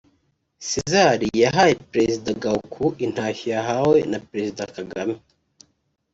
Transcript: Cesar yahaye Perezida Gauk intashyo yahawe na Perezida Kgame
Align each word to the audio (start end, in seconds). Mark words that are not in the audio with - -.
Cesar 0.67 1.19
yahaye 1.43 1.73
Perezida 1.93 2.29
Gauk 2.43 2.75
intashyo 3.05 3.47
yahawe 3.55 3.97
na 4.11 4.19
Perezida 4.29 4.63
Kgame 4.75 5.15